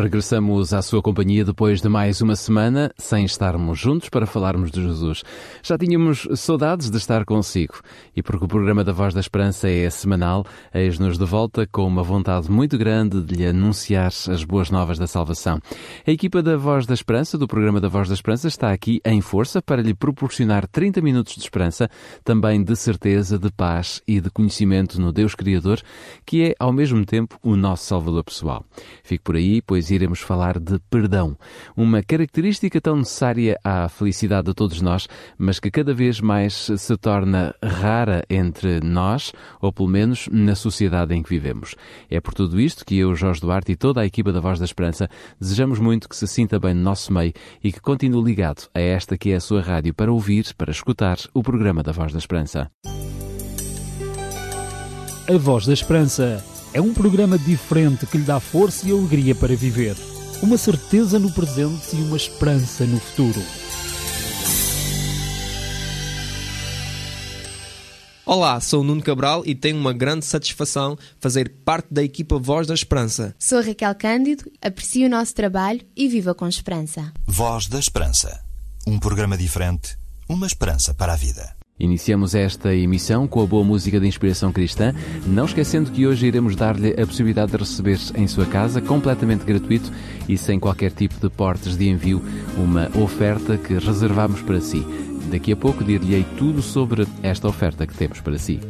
[0.00, 4.82] Regressamos à sua companhia depois de mais uma semana, sem estarmos juntos para falarmos de
[4.82, 5.22] Jesus.
[5.62, 7.74] Já tínhamos saudades de estar consigo
[8.16, 12.02] e porque o programa da Voz da Esperança é semanal, eis-nos de volta com uma
[12.02, 15.60] vontade muito grande de lhe anunciar as boas novas da salvação.
[16.06, 19.20] A equipa da Voz da Esperança, do programa da Voz da Esperança, está aqui em
[19.20, 21.90] força para lhe proporcionar 30 minutos de esperança,
[22.24, 25.78] também de certeza, de paz e de conhecimento no Deus Criador,
[26.24, 28.64] que é ao mesmo tempo o nosso Salvador pessoal.
[29.04, 31.36] Fique por aí, pois iremos falar de perdão,
[31.76, 36.96] uma característica tão necessária à felicidade de todos nós, mas que cada vez mais se
[36.96, 41.74] torna rara entre nós, ou pelo menos na sociedade em que vivemos.
[42.10, 44.64] É por tudo isto que eu, Jorge Duarte e toda a equipa da Voz da
[44.64, 45.08] Esperança
[45.40, 49.16] desejamos muito que se sinta bem no nosso meio e que continue ligado a esta
[49.16, 52.70] que é a sua rádio para ouvir, para escutar o programa da Voz da Esperança.
[55.28, 59.54] A Voz da Esperança é um programa diferente que lhe dá força e alegria para
[59.56, 59.96] viver.
[60.42, 63.42] Uma certeza no presente e uma esperança no futuro.
[68.24, 72.68] Olá, sou o Nuno Cabral e tenho uma grande satisfação fazer parte da equipa Voz
[72.68, 73.34] da Esperança.
[73.36, 77.12] Sou a Raquel Cândido, aprecio o nosso trabalho e viva com esperança.
[77.26, 78.40] Voz da Esperança.
[78.86, 81.59] Um programa diferente, uma esperança para a vida.
[81.80, 84.94] Iniciamos esta emissão com a boa música de inspiração cristã,
[85.26, 89.90] não esquecendo que hoje iremos dar-lhe a possibilidade de receber em sua casa, completamente gratuito
[90.28, 92.22] e sem qualquer tipo de portes de envio,
[92.58, 94.84] uma oferta que reservamos para si.
[95.30, 98.60] Daqui a pouco dir-lhe tudo sobre esta oferta que temos para si.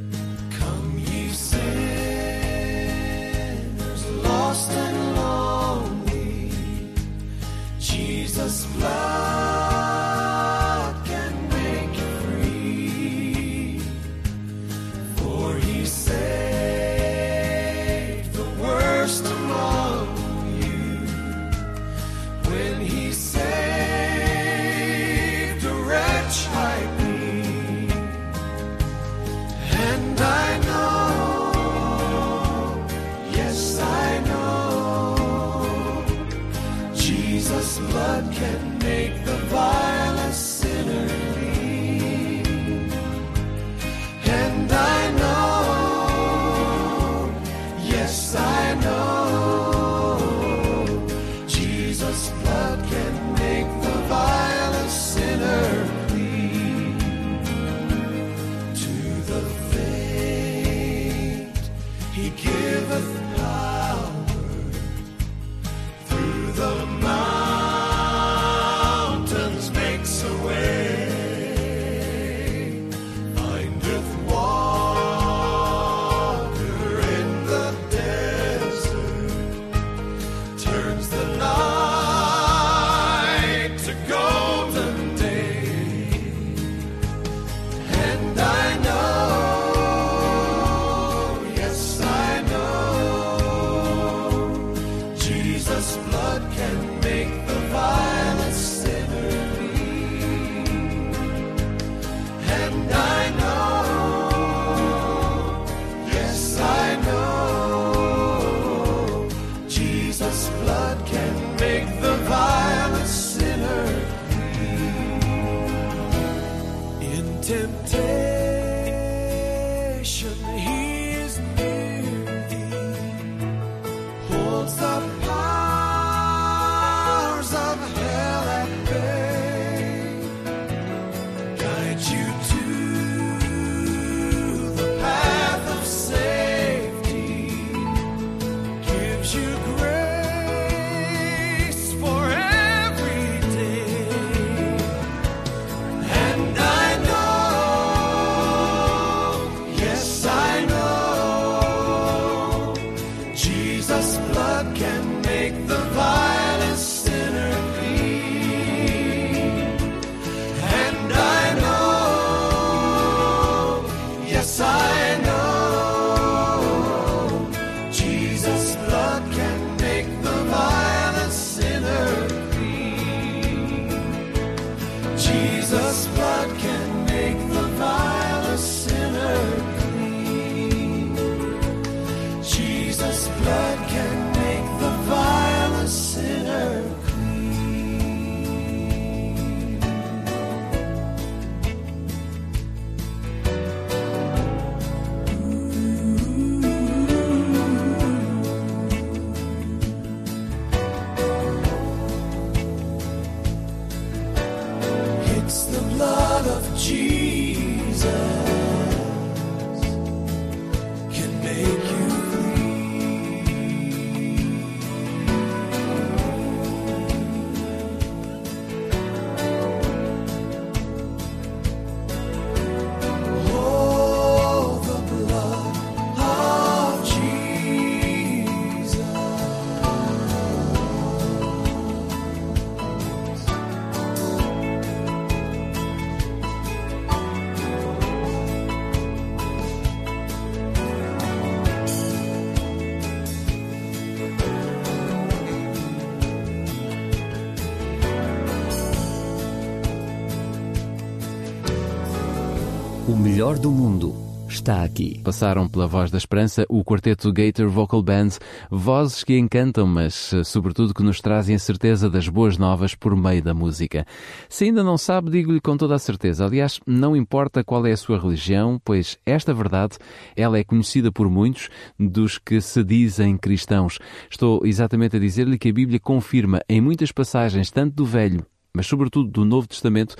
[253.40, 254.14] Melhor do mundo
[254.50, 255.18] está aqui.
[255.24, 258.28] Passaram pela Voz da Esperança o quarteto Gator Vocal Band,
[258.70, 263.42] vozes que encantam, mas sobretudo que nos trazem a certeza das boas novas por meio
[263.42, 264.06] da música.
[264.46, 266.44] Se ainda não sabe, digo-lhe com toda a certeza.
[266.44, 269.96] Aliás, não importa qual é a sua religião, pois esta verdade,
[270.36, 273.98] ela é conhecida por muitos dos que se dizem cristãos.
[274.30, 278.86] Estou exatamente a dizer-lhe que a Bíblia confirma em muitas passagens, tanto do Velho mas
[278.86, 280.16] sobretudo do Novo Testamento,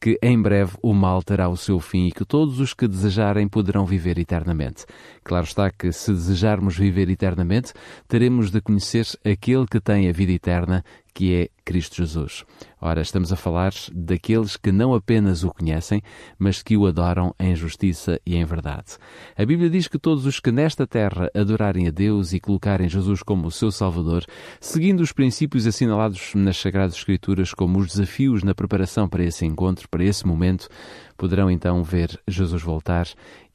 [0.00, 3.46] que em breve o mal terá o seu fim e que todos os que desejarem
[3.48, 4.84] poderão viver eternamente.
[5.22, 7.72] Claro está que, se desejarmos viver eternamente,
[8.08, 10.84] teremos de conhecer aquele que tem a vida eterna
[11.14, 12.44] que é Cristo Jesus.
[12.80, 16.02] Ora, estamos a falar daqueles que não apenas o conhecem,
[16.38, 18.96] mas que o adoram em justiça e em verdade.
[19.36, 23.22] A Bíblia diz que todos os que nesta terra adorarem a Deus e colocarem Jesus
[23.22, 24.24] como o seu Salvador,
[24.60, 29.88] seguindo os princípios assinalados nas Sagradas Escrituras como os desafios na preparação para esse encontro,
[29.88, 30.68] para esse momento,
[31.16, 33.06] poderão então ver Jesus voltar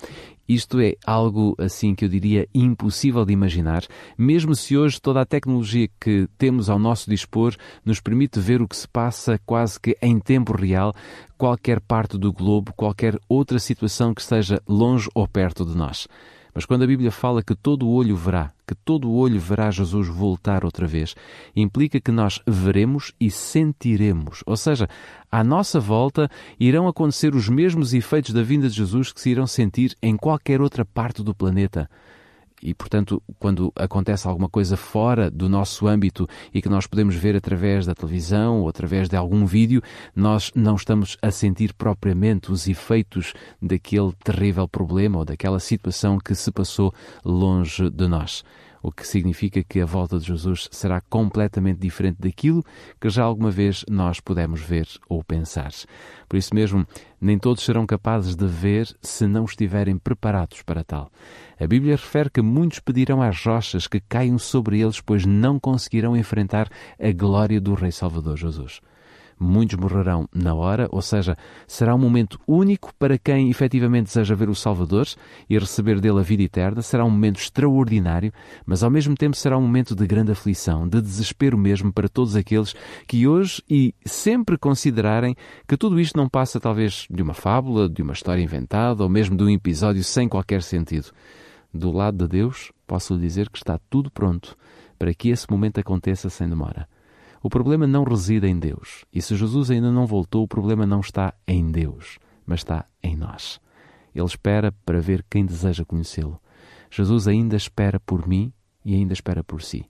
[0.48, 3.82] isto é algo assim que eu diria impossível de imaginar,
[4.16, 8.68] mesmo se hoje toda a tecnologia que temos ao nosso dispor nos permite ver o
[8.68, 10.94] que se passa quase que em tempo real,
[11.36, 16.06] qualquer parte do globo, qualquer outra situação que esteja longe ou perto de nós.
[16.54, 19.70] Mas quando a Bíblia fala que todo o olho verá, que todo o olho verá
[19.70, 21.14] Jesus voltar outra vez,
[21.54, 24.42] implica que nós veremos e sentiremos.
[24.44, 24.88] Ou seja,
[25.30, 29.46] à nossa volta irão acontecer os mesmos efeitos da vinda de Jesus que se irão
[29.46, 31.88] sentir em qualquer outra parte do planeta
[32.62, 37.36] e, portanto, quando acontece alguma coisa fora do nosso âmbito e que nós podemos ver
[37.36, 39.82] através da televisão ou através de algum vídeo,
[40.14, 46.34] nós não estamos a sentir propriamente os efeitos daquele terrível problema ou daquela situação que
[46.34, 46.92] se passou
[47.24, 48.42] longe de nós
[48.86, 52.64] o que significa que a volta de Jesus será completamente diferente daquilo
[53.00, 55.72] que já alguma vez nós pudemos ver ou pensar.
[56.28, 56.86] Por isso mesmo,
[57.20, 61.10] nem todos serão capazes de ver se não estiverem preparados para tal.
[61.58, 66.16] A Bíblia refere que muitos pedirão às rochas que caiam sobre eles, pois não conseguirão
[66.16, 68.80] enfrentar a glória do Rei Salvador Jesus
[69.38, 74.48] muitos morrerão na hora, ou seja, será um momento único para quem efetivamente deseja ver
[74.48, 75.06] o Salvador
[75.48, 76.82] e receber dele a vida eterna.
[76.82, 78.32] Será um momento extraordinário,
[78.64, 82.36] mas ao mesmo tempo será um momento de grande aflição, de desespero mesmo para todos
[82.36, 82.74] aqueles
[83.06, 88.02] que hoje e sempre considerarem que tudo isto não passa talvez de uma fábula, de
[88.02, 91.12] uma história inventada ou mesmo de um episódio sem qualquer sentido.
[91.72, 94.56] Do lado de Deus, posso dizer que está tudo pronto
[94.98, 96.88] para que esse momento aconteça sem demora.
[97.46, 99.04] O problema não reside em Deus.
[99.12, 103.14] E se Jesus ainda não voltou, o problema não está em Deus, mas está em
[103.14, 103.60] nós.
[104.12, 106.40] Ele espera para ver quem deseja conhecê-lo.
[106.90, 108.52] Jesus ainda espera por mim
[108.84, 109.88] e ainda espera por si.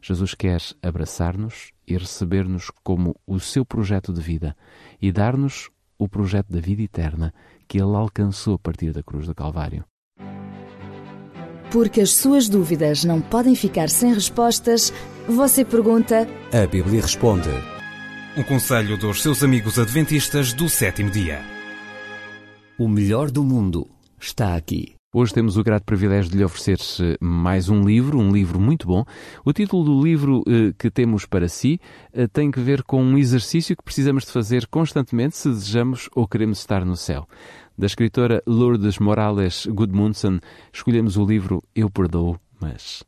[0.00, 4.56] Jesus quer abraçar-nos e receber-nos como o seu projeto de vida
[5.00, 7.34] e dar-nos o projeto da vida eterna
[7.66, 9.84] que ele alcançou a partir da cruz do Calvário.
[11.72, 14.92] Porque as suas dúvidas não podem ficar sem respostas,
[15.26, 16.28] você pergunta.
[16.52, 17.48] A Bíblia responde.
[18.36, 21.40] Um conselho dos seus amigos adventistas do sétimo dia.
[22.78, 23.88] O melhor do mundo
[24.20, 24.96] está aqui.
[25.14, 29.04] Hoje temos o grato privilégio de lhe oferecer mais um livro, um livro muito bom.
[29.44, 31.78] O título do livro eh, que temos para si
[32.14, 36.26] eh, tem que ver com um exercício que precisamos de fazer constantemente se desejamos ou
[36.26, 37.28] queremos estar no céu.
[37.76, 40.40] Da escritora Lourdes Morales Gudmundsen,
[40.72, 43.02] escolhemos o livro Eu Perdoo, mas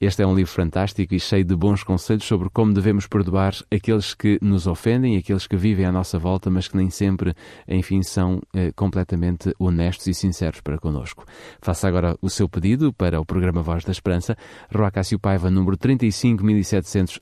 [0.00, 4.12] este é um livro fantástico e cheio de bons conselhos sobre como devemos perdoar aqueles
[4.14, 7.32] que nos ofendem, aqueles que vivem à nossa volta, mas que nem sempre,
[7.66, 11.24] enfim, são eh, completamente honestos e sinceros para connosco.
[11.60, 14.36] Faça agora o seu pedido para o programa Voz da Esperança,
[14.74, 17.20] Rua Cássio Paiva, número 35700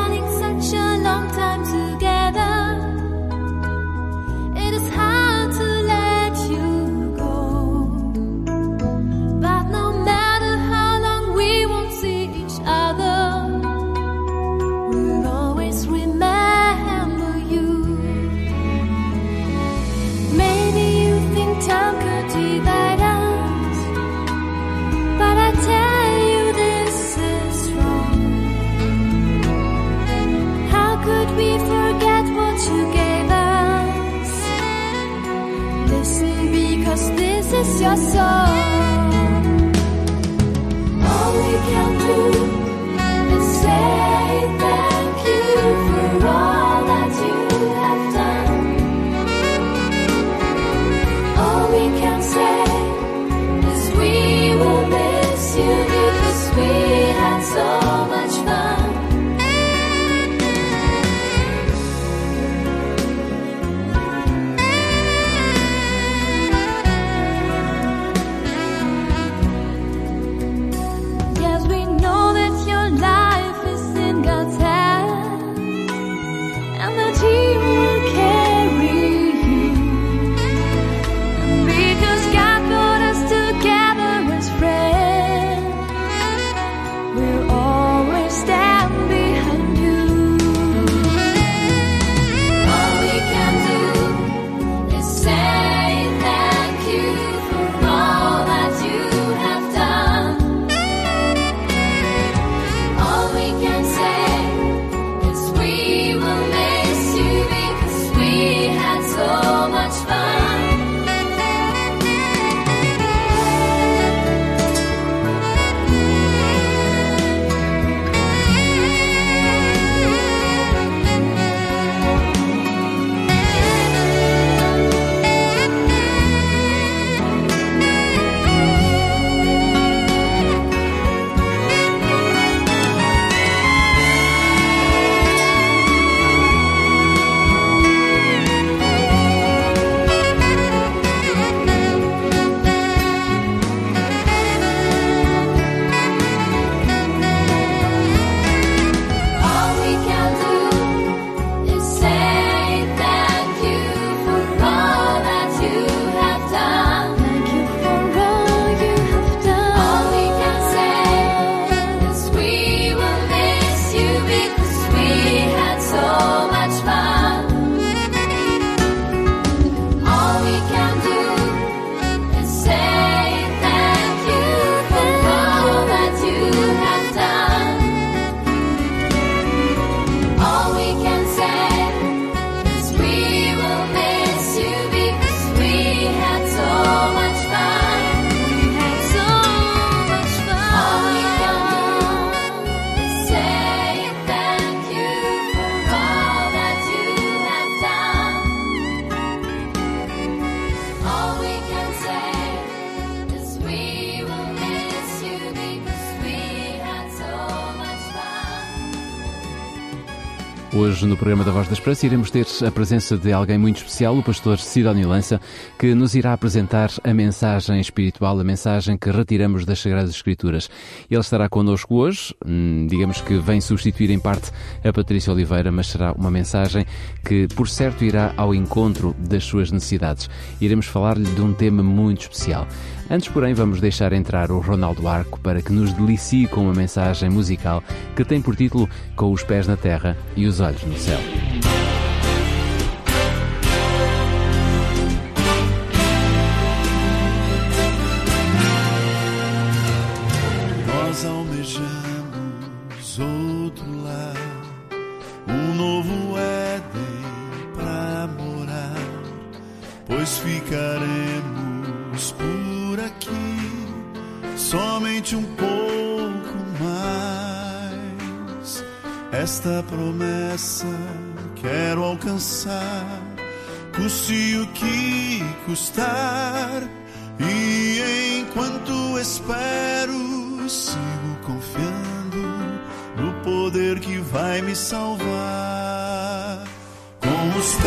[210.97, 214.17] Hoje, no programa da Voz da Esperança, iremos ter a presença de alguém muito especial,
[214.17, 215.39] o pastor Sidónio Lança,
[215.77, 220.71] que nos irá apresentar a mensagem espiritual, a mensagem que retiramos das Sagradas Escrituras.
[221.07, 224.49] Ele estará connosco hoje, hum, digamos que vem substituir em parte
[224.83, 226.83] a Patrícia Oliveira, mas será uma mensagem
[227.23, 230.27] que, por certo, irá ao encontro das suas necessidades.
[230.59, 232.65] Iremos falar-lhe de um tema muito especial.
[233.09, 237.29] Antes, porém, vamos deixar entrar o Ronaldo Arco para que nos delicie com uma mensagem
[237.29, 237.83] musical
[238.15, 241.76] que tem por título Com os Pés na Terra e os Olhos no Céu.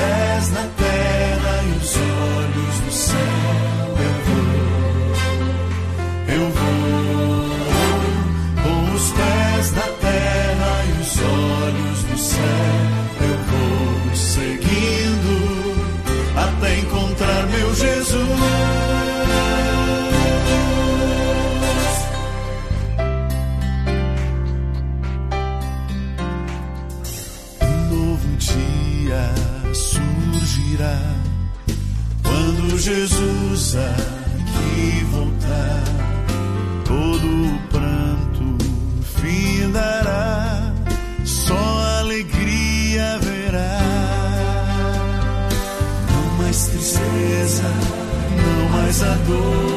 [0.01, 3.80] Pés na terra e os olhos no céu,
[49.01, 49.70] não mais a dor,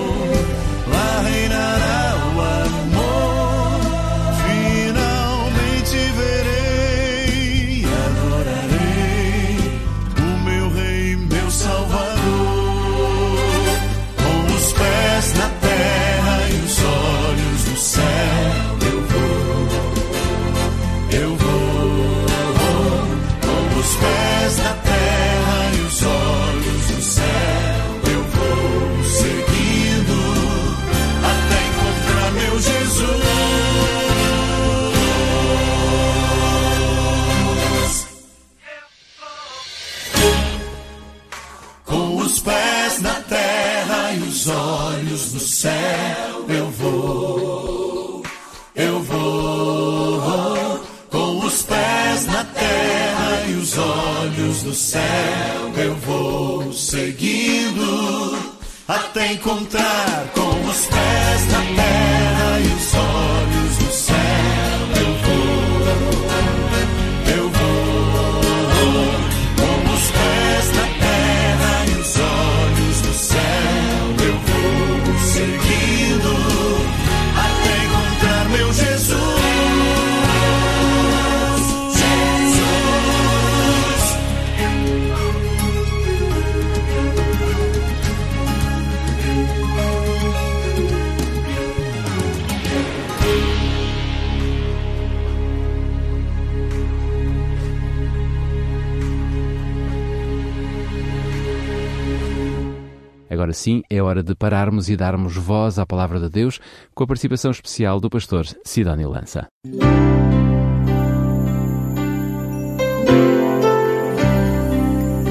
[103.63, 106.59] Agora sim, é hora de pararmos e darmos voz à palavra de Deus
[106.93, 109.47] com a participação especial do pastor Sidónio Lança.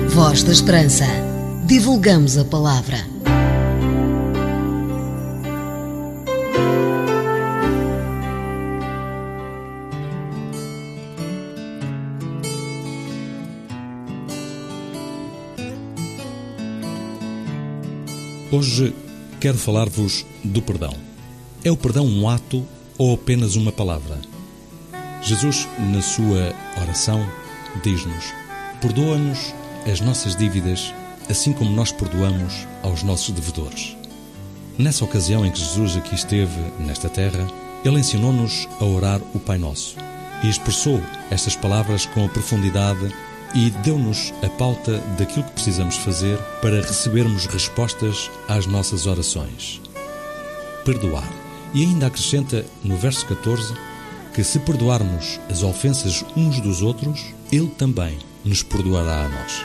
[0.08, 1.04] Voz da Esperança.
[1.66, 3.21] Divulgamos a palavra.
[18.52, 18.94] Hoje
[19.40, 20.92] quero falar-vos do perdão.
[21.64, 22.62] É o perdão um ato
[22.98, 24.20] ou apenas uma palavra?
[25.22, 27.26] Jesus, na sua oração,
[27.82, 28.26] diz-nos:
[28.78, 29.54] Perdoa-nos
[29.90, 30.92] as nossas dívidas,
[31.30, 33.96] assim como nós perdoamos aos nossos devedores.
[34.76, 37.48] Nessa ocasião em que Jesus aqui esteve nesta terra,
[37.82, 39.96] ele ensinou-nos a orar o Pai Nosso
[40.44, 43.14] e expressou estas palavras com a profundidade
[43.54, 49.80] e deu-nos a pauta daquilo que precisamos fazer para recebermos respostas às nossas orações.
[50.84, 51.28] Perdoar.
[51.74, 53.74] E ainda acrescenta no verso 14
[54.34, 59.64] que se perdoarmos as ofensas uns dos outros, Ele também nos perdoará a nós.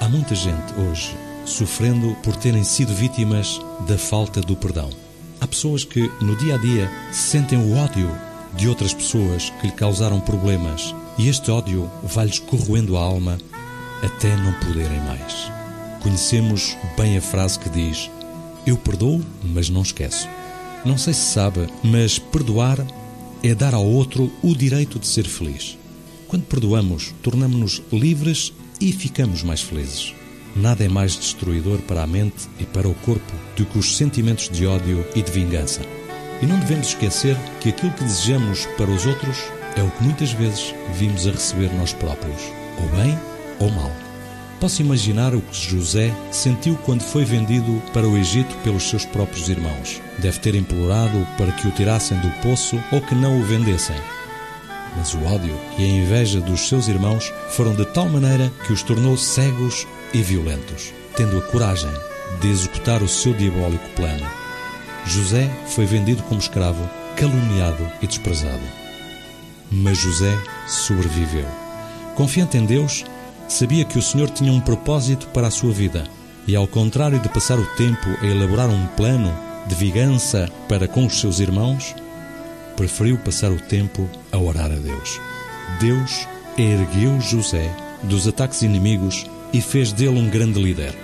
[0.00, 4.90] Há muita gente hoje sofrendo por terem sido vítimas da falta do perdão.
[5.40, 8.10] Há pessoas que, no dia a dia, sentem o ódio
[8.54, 13.38] de outras pessoas que lhe causaram problemas e este ódio vai-lhes corroendo a alma
[14.02, 15.50] até não poderem mais.
[16.02, 18.10] Conhecemos bem a frase que diz:
[18.66, 20.28] Eu perdoo, mas não esqueço.
[20.84, 22.78] Não sei se sabe, mas perdoar
[23.42, 25.76] é dar ao outro o direito de ser feliz.
[26.28, 30.14] Quando perdoamos, tornamos-nos livres e ficamos mais felizes.
[30.54, 34.48] Nada é mais destruidor para a mente e para o corpo do que os sentimentos
[34.48, 35.82] de ódio e de vingança.
[36.42, 39.38] E não devemos esquecer que aquilo que desejamos para os outros
[39.76, 42.42] é o que muitas vezes vimos a receber nós próprios,
[42.78, 43.16] ou bem
[43.60, 43.92] ou mal.
[44.58, 49.48] Posso imaginar o que José sentiu quando foi vendido para o Egito pelos seus próprios
[49.50, 50.00] irmãos.
[50.18, 53.96] Deve ter implorado para que o tirassem do poço ou que não o vendessem.
[54.96, 58.82] Mas o ódio e a inveja dos seus irmãos foram de tal maneira que os
[58.82, 61.92] tornou cegos e violentos, tendo a coragem
[62.40, 64.26] de executar o seu diabólico plano.
[65.04, 68.85] José foi vendido como escravo, caluniado e desprezado.
[69.70, 71.46] Mas José sobreviveu.
[72.14, 73.04] Confiante em Deus,
[73.48, 76.04] sabia que o Senhor tinha um propósito para a sua vida
[76.46, 79.32] e, ao contrário de passar o tempo a elaborar um plano
[79.66, 81.94] de vingança para com os seus irmãos,
[82.76, 85.20] preferiu passar o tempo a orar a Deus.
[85.80, 86.26] Deus
[86.56, 90.94] ergueu José dos ataques inimigos e fez dele um grande líder.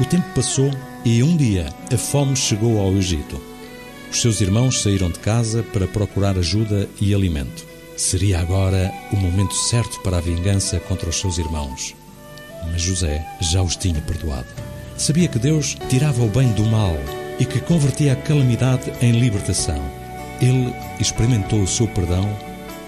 [0.00, 0.70] O tempo passou
[1.04, 3.40] e um dia a fome chegou ao Egito.
[4.10, 7.66] Os seus irmãos saíram de casa para procurar ajuda e alimento.
[7.98, 11.96] Seria agora o momento certo para a vingança contra os seus irmãos.
[12.70, 14.46] Mas José já os tinha perdoado.
[14.96, 16.96] Sabia que Deus tirava o bem do mal
[17.40, 19.82] e que convertia a calamidade em libertação.
[20.40, 22.24] Ele experimentou o seu perdão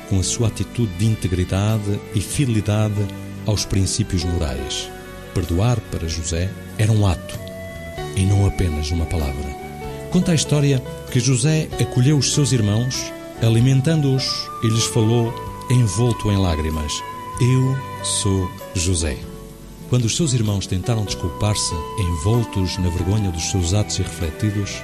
[0.09, 3.05] com a sua atitude de integridade e fidelidade
[3.46, 4.88] aos princípios morais.
[5.35, 7.37] Perdoar para José era um ato
[8.14, 9.57] e não apenas uma palavra.
[10.12, 15.33] Conta a história que José acolheu os seus irmãos, alimentando-os e lhes falou,
[15.70, 17.03] envolto em lágrimas:
[17.40, 19.18] Eu sou José.
[19.88, 24.83] Quando os seus irmãos tentaram desculpar-se, envoltos na vergonha dos seus atos irrefletidos,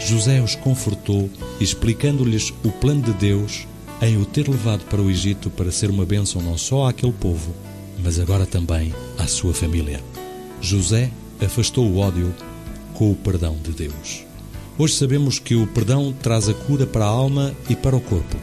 [0.00, 3.66] José os confortou, explicando-lhes o plano de Deus
[4.00, 7.52] em o ter levado para o Egito para ser uma bênção não só àquele povo,
[8.02, 10.00] mas agora também à sua família.
[10.60, 12.34] José afastou o ódio
[12.94, 14.27] com o perdão de Deus.
[14.80, 18.36] Hoje sabemos que o perdão traz a cura para a alma e para o corpo.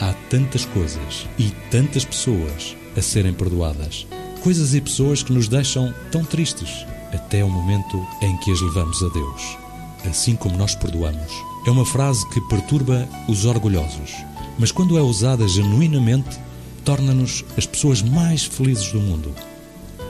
[0.00, 4.04] Há tantas coisas e tantas pessoas a serem perdoadas.
[4.42, 9.00] Coisas e pessoas que nos deixam tão tristes até o momento em que as levamos
[9.00, 9.56] a Deus.
[10.04, 11.32] Assim como nós perdoamos.
[11.64, 14.12] É uma frase que perturba os orgulhosos,
[14.58, 16.36] mas quando é usada genuinamente,
[16.84, 19.32] torna-nos as pessoas mais felizes do mundo.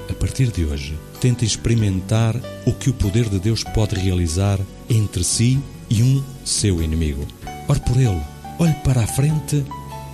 [0.09, 5.25] A partir de hoje, tente experimentar o que o poder de Deus pode realizar entre
[5.25, 7.27] si e um seu inimigo.
[7.69, 8.23] Ore por ele,
[8.59, 9.65] olhe para a frente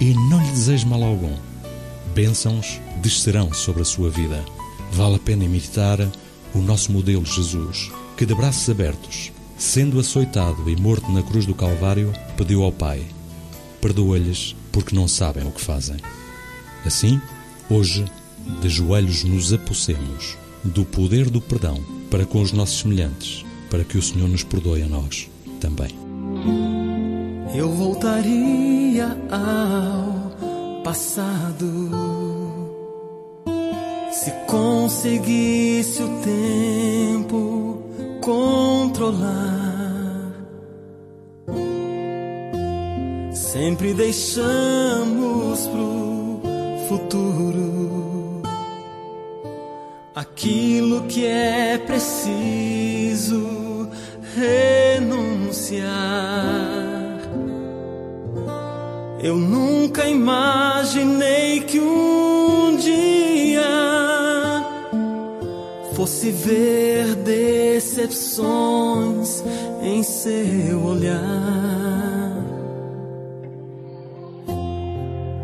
[0.00, 1.36] e não lhe deseje mal algum.
[2.14, 4.42] Bênçãos descerão sobre a sua vida.
[4.92, 5.98] Vale a pena imitar
[6.54, 11.54] o nosso modelo Jesus, que de braços abertos, sendo açoitado e morto na cruz do
[11.54, 13.06] Calvário, pediu ao Pai:
[13.80, 15.96] Perdoa-lhes porque não sabem o que fazem.
[16.84, 17.20] Assim,
[17.70, 18.04] hoje,
[18.60, 23.98] de joelhos nos apossemos do poder do perdão para com os nossos semelhantes, para que
[23.98, 25.28] o Senhor nos perdoe a nós
[25.60, 25.90] também.
[27.54, 32.22] Eu voltaria ao passado
[34.22, 37.82] se conseguisse o tempo
[38.20, 39.32] controlar.
[43.32, 46.40] Sempre deixamos pro
[46.88, 48.11] futuro
[50.14, 53.48] aquilo que é preciso
[54.36, 55.90] renunciar.
[59.22, 63.62] Eu nunca imaginei que um dia
[65.94, 69.44] fosse ver decepções
[69.82, 72.32] em seu olhar.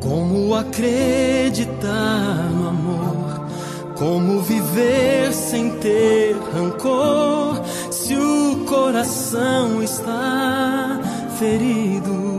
[0.00, 2.57] Como acreditar?
[3.98, 7.60] Como viver sem ter rancor?
[7.90, 11.00] Se o coração está
[11.36, 12.38] ferido.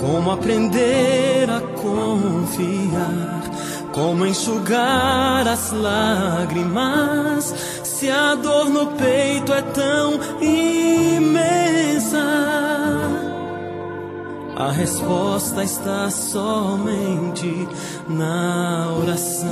[0.00, 3.44] Como aprender a confiar?
[3.92, 7.54] Como enxugar as lágrimas?
[7.84, 11.14] Se a dor no peito é tão imensa.
[14.56, 17.68] A resposta está somente
[18.08, 19.48] na oração.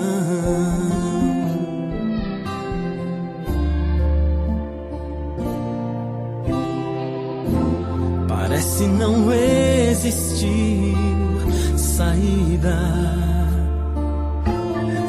[8.28, 10.94] Parece não existir
[11.76, 12.78] saída.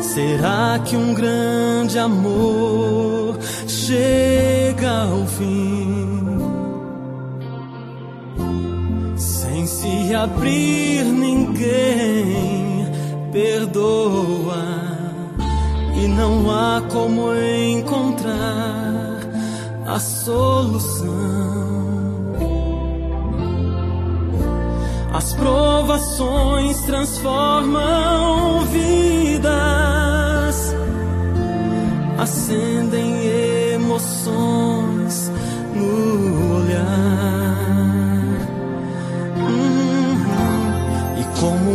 [0.02, 6.13] Será que um grande amor chega ao fim?
[10.16, 12.88] Abrir, ninguém
[13.32, 14.64] perdoa.
[15.96, 19.20] E não há como encontrar
[19.86, 21.64] a solução.
[25.14, 29.46] As provações transformam vidas,
[32.18, 33.24] acendem
[33.76, 35.32] emoções
[35.76, 37.43] no olhar.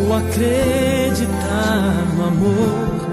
[0.09, 3.09] Como acreditar no amor?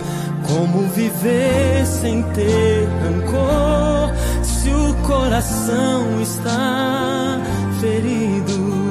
[0.47, 4.13] Como viver sem ter rancor?
[4.43, 7.41] Se o coração está
[7.81, 8.85] ferido.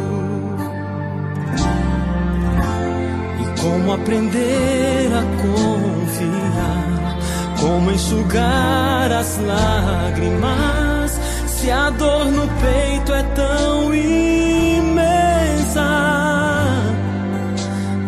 [3.63, 7.19] Como aprender a confiar?
[7.59, 11.19] Como enxugar as lágrimas?
[11.47, 14.74] Se a dor no peito é tão imensa,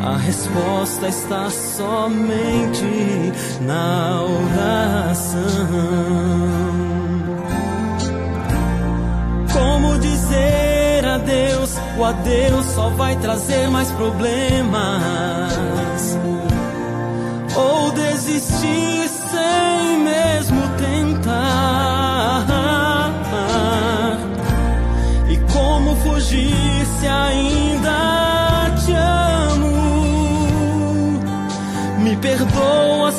[0.07, 2.85] a resposta está somente
[3.63, 5.41] na oração.
[9.53, 11.77] Como dizer adeus?
[11.99, 15.53] O adeus só vai trazer mais problemas.
[17.57, 22.47] Ou desistir sem mesmo tentar.
[25.29, 27.56] E como fugir se ainda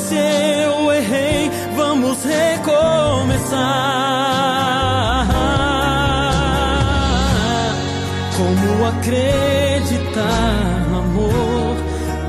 [0.08, 3.58] se eu errei, vamos recomeçar.
[8.36, 11.76] Como acreditar no amor?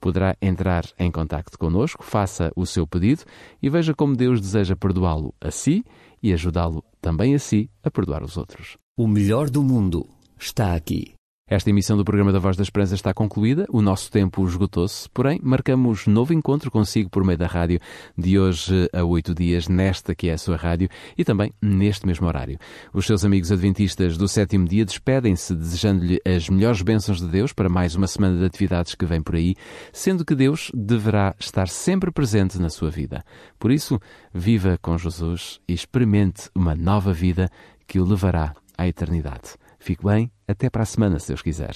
[0.00, 3.22] Poderá entrar em contato connosco, faça o seu pedido
[3.62, 5.84] e veja como Deus deseja perdoá-lo a si
[6.22, 8.76] e ajudá-lo também a si a perdoar os outros.
[8.96, 10.06] O melhor do mundo
[10.38, 11.14] está aqui.
[11.52, 15.38] Esta emissão do programa da Voz da Esperança está concluída, o nosso tempo esgotou-se, porém
[15.42, 17.78] marcamos novo encontro consigo por meio da rádio
[18.16, 22.26] de hoje a oito dias, nesta que é a sua rádio e também neste mesmo
[22.26, 22.58] horário.
[22.94, 27.68] Os seus amigos adventistas do sétimo dia despedem-se desejando-lhe as melhores bênçãos de Deus para
[27.68, 29.54] mais uma semana de atividades que vem por aí,
[29.92, 33.22] sendo que Deus deverá estar sempre presente na sua vida.
[33.58, 34.00] Por isso,
[34.32, 37.50] viva com Jesus e experimente uma nova vida
[37.86, 39.60] que o levará à eternidade.
[39.82, 41.74] Fique bem, até para a semana, se Deus quiser.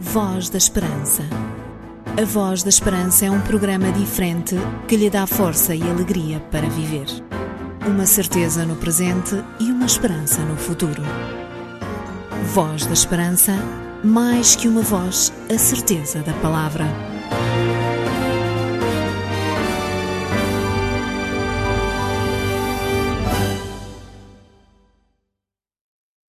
[0.00, 1.22] Voz da Esperança.
[2.18, 4.56] A Voz da Esperança é um programa diferente
[4.88, 7.04] que lhe dá força e alegria para viver.
[7.86, 11.02] Uma certeza no presente e uma esperança no futuro.
[12.54, 13.52] Voz da Esperança,
[14.02, 16.86] mais que uma voz, a certeza da palavra.